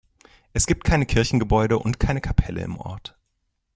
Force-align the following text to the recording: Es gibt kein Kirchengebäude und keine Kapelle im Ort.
Es 0.53 0.65
gibt 0.65 0.83
kein 0.83 1.05
Kirchengebäude 1.05 1.77
und 1.77 1.99
keine 1.99 2.21
Kapelle 2.21 2.63
im 2.63 2.75
Ort. 2.79 3.15